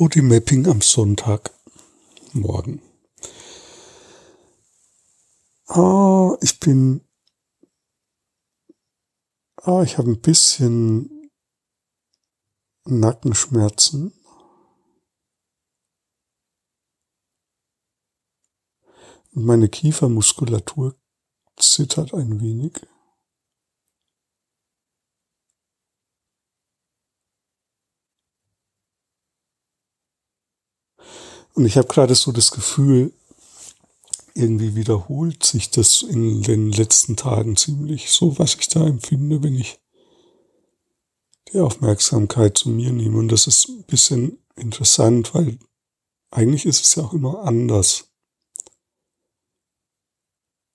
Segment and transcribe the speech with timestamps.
[0.00, 2.80] Bodymapping am Sonntagmorgen.
[5.66, 7.06] Ah, ich bin,
[9.56, 11.30] ah, ich habe ein bisschen
[12.86, 14.14] Nackenschmerzen.
[19.32, 20.98] Und meine Kiefermuskulatur
[21.58, 22.72] zittert ein wenig.
[31.54, 33.12] Und ich habe gerade so das Gefühl,
[34.34, 39.56] irgendwie wiederholt sich das in den letzten Tagen ziemlich so, was ich da empfinde, wenn
[39.56, 39.80] ich
[41.52, 43.18] die Aufmerksamkeit zu mir nehme.
[43.18, 45.58] Und das ist ein bisschen interessant, weil
[46.30, 48.08] eigentlich ist es ja auch immer anders.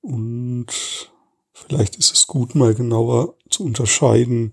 [0.00, 0.66] Und
[1.52, 4.52] vielleicht ist es gut, mal genauer zu unterscheiden,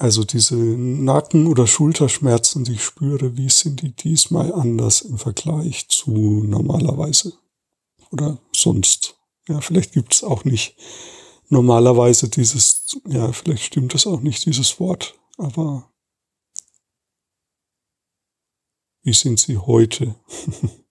[0.00, 5.88] also diese Nacken- oder Schulterschmerzen, die ich spüre, wie sind die diesmal anders im Vergleich
[5.88, 7.34] zu normalerweise
[8.10, 9.18] oder sonst?
[9.46, 10.74] Ja, vielleicht gibt es auch nicht
[11.50, 15.92] normalerweise dieses, ja, vielleicht stimmt das auch nicht, dieses Wort, aber
[19.02, 20.14] wie sind sie heute?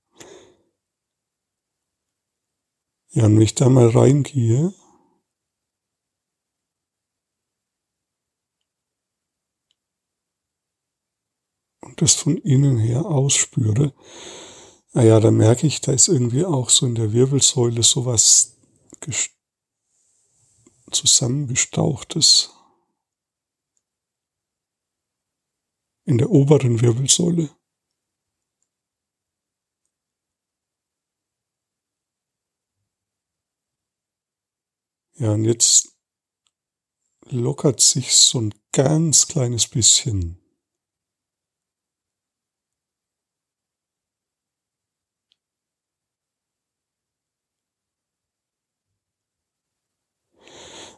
[3.09, 4.71] ja, wenn ich da mal reingehe,
[12.02, 13.94] das von innen her ausspüre,
[14.94, 18.58] naja, da merke ich, da ist irgendwie auch so in der Wirbelsäule sowas
[20.91, 22.56] zusammengestauchtes.
[26.06, 27.50] In der oberen Wirbelsäule.
[35.17, 35.95] Ja, und jetzt
[37.25, 40.38] lockert sich so ein ganz kleines bisschen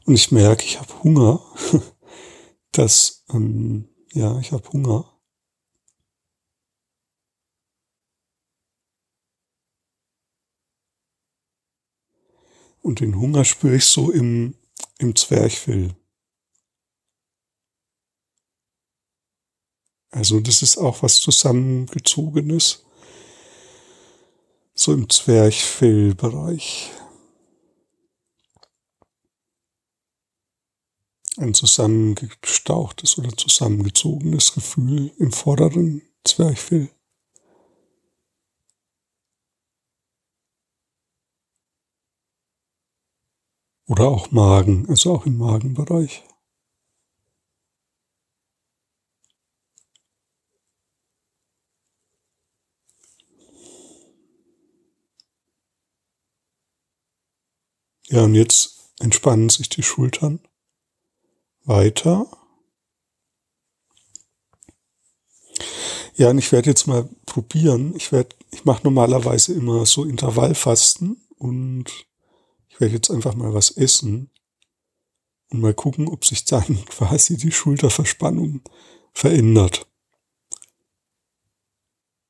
[0.06, 1.42] und ich merke, ich habe Hunger,
[2.72, 5.08] dass, ähm, ja, ich habe Hunger.
[12.82, 14.56] Und den Hunger spüre ich so im,
[14.98, 15.96] im Zwerchfell.
[20.10, 22.84] Also das ist auch was zusammengezogenes,
[24.74, 26.92] so im Zwerchfellbereich.
[31.42, 36.90] Ein zusammengestauchtes oder zusammengezogenes Gefühl im vorderen Zwerchfell.
[43.88, 46.24] Oder auch Magen, also auch im Magenbereich.
[58.08, 60.40] Ja, und jetzt entspannen sich die Schultern
[61.64, 62.28] weiter.
[66.16, 67.96] Ja, und ich werde jetzt mal probieren.
[67.96, 71.86] Ich werde, ich mache normalerweise immer so Intervallfasten und
[72.70, 74.30] ich werde jetzt einfach mal was essen
[75.50, 78.62] und mal gucken, ob sich dann quasi die Schulterverspannung
[79.14, 79.88] verändert.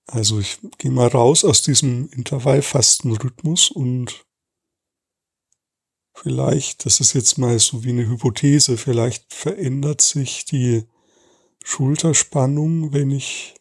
[0.07, 4.25] Also ich gehe mal raus aus diesem Intervallfastenrhythmus und
[6.21, 10.83] Vielleicht, das ist jetzt mal so wie eine Hypothese, vielleicht verändert sich die
[11.63, 13.55] Schulterspannung, wenn ich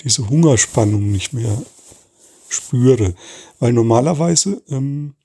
[0.00, 1.62] diese Hungerspannung nicht mehr
[2.48, 3.14] spüre.
[3.58, 5.16] Weil normalerweise, ähm,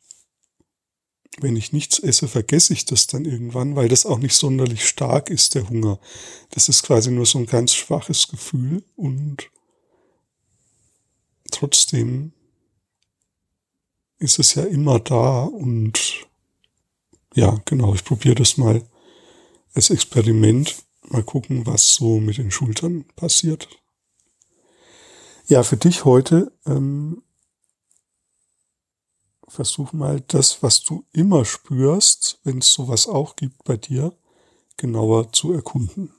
[1.39, 5.29] wenn ich nichts esse, vergesse ich das dann irgendwann, weil das auch nicht sonderlich stark
[5.29, 6.01] ist, der Hunger.
[6.49, 9.49] Das ist quasi nur so ein ganz schwaches Gefühl und
[11.49, 12.33] trotzdem
[14.23, 16.25] ist es ja immer da und
[17.35, 18.81] ja, genau, ich probiere das mal
[19.73, 20.75] als Experiment.
[21.09, 23.67] Mal gucken, was so mit den Schultern passiert.
[25.47, 27.21] Ja, für dich heute ähm,
[29.49, 34.17] versuch mal das, was du immer spürst, wenn es sowas auch gibt bei dir,
[34.77, 36.13] genauer zu erkunden.